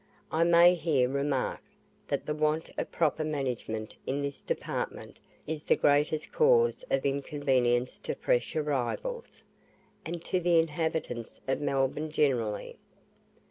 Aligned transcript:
I 0.31 0.43
may 0.43 0.73
here 0.73 1.07
remark, 1.07 1.61
that 2.07 2.25
the 2.25 2.33
want 2.33 2.71
of 2.75 2.91
proper 2.91 3.23
management 3.23 3.95
in 4.07 4.23
this 4.23 4.41
department 4.41 5.19
is 5.45 5.61
the 5.63 5.75
greatest 5.75 6.31
cause 6.31 6.83
of 6.89 7.05
inconvenience 7.05 7.99
to 7.99 8.15
fresh 8.15 8.55
arrivals, 8.55 9.43
and 10.03 10.25
to 10.25 10.39
the 10.39 10.57
inhabitants 10.57 11.41
of 11.47 11.61
Melbourne 11.61 12.09
generally. 12.09 12.79